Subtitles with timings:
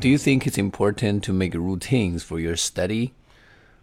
[0.00, 3.14] do you think it's important to make routines for your study?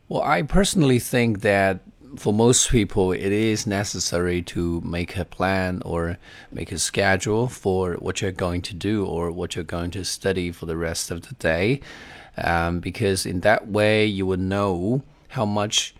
[0.07, 1.79] Well, I personally think that
[2.17, 6.17] for most people, it is necessary to make a plan or
[6.51, 10.51] make a schedule for what you're going to do or what you're going to study
[10.51, 11.81] for the rest of the day,
[12.37, 15.95] um, because in that way you will know how much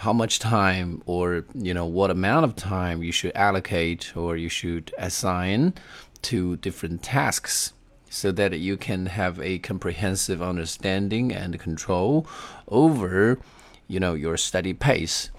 [0.00, 4.48] how much time or you know what amount of time you should allocate or you
[4.48, 5.72] should assign
[6.20, 7.72] to different tasks
[8.16, 12.26] so that you can have a comprehensive understanding and control
[12.68, 13.38] over
[13.88, 15.30] you know your study pace.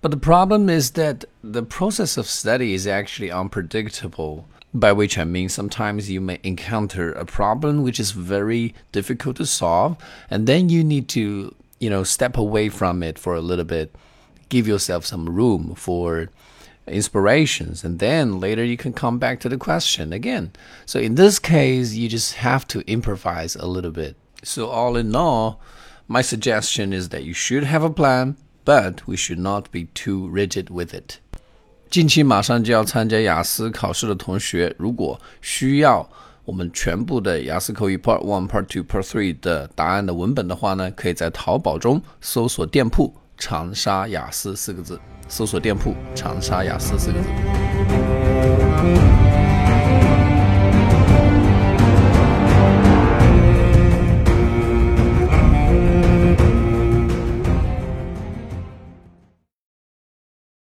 [0.00, 5.24] But the problem is that the process of study is actually unpredictable by which I
[5.24, 9.96] mean sometimes you may encounter a problem which is very difficult to solve
[10.30, 13.94] and then you need to you know step away from it for a little bit.
[14.48, 16.30] Give yourself some room for
[16.87, 20.51] inspirations and then later you can come back to the question again
[20.85, 25.15] so in this case you just have to improvise a little bit so all in
[25.15, 25.59] all
[26.07, 30.27] my suggestion is that you should have a plan but we should not be too
[30.29, 31.19] rigid with it
[31.89, 36.09] 近期马上就要参加雅思考试的同学如果需要
[36.45, 47.28] 我们全部的雅思口语 Part One、Part Two、Part Three 的答案的文本的话呢，可以在淘宝中搜索店铺“长沙雅思”四个字， 搜索店铺“长沙雅思”四个字。